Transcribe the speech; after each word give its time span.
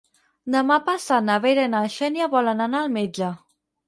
Demà 0.53 0.77
passat 0.85 1.21
na 1.27 1.35
Vera 1.43 1.65
i 1.69 1.71
na 1.73 1.81
Xènia 1.97 2.29
volen 2.31 2.65
anar 2.65 2.81
al 2.81 2.89
metge. 2.97 3.29